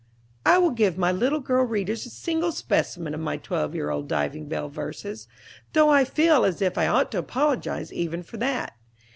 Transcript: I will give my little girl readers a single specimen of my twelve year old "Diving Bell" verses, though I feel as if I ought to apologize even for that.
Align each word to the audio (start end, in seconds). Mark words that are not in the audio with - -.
I 0.47 0.57
will 0.57 0.71
give 0.71 0.97
my 0.97 1.11
little 1.11 1.41
girl 1.41 1.63
readers 1.63 2.07
a 2.07 2.09
single 2.09 2.51
specimen 2.51 3.13
of 3.13 3.19
my 3.19 3.37
twelve 3.37 3.75
year 3.75 3.91
old 3.91 4.07
"Diving 4.07 4.47
Bell" 4.47 4.67
verses, 4.67 5.27
though 5.73 5.89
I 5.91 6.05
feel 6.05 6.43
as 6.43 6.59
if 6.59 6.75
I 6.75 6.87
ought 6.87 7.11
to 7.11 7.19
apologize 7.19 7.93
even 7.93 8.23
for 8.23 8.37
that. 8.37 8.73